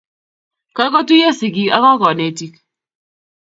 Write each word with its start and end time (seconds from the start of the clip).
Kagotuiyo 0.75 1.29
sigik 1.39 1.67
ako 1.75 1.91
konetik 2.01 2.53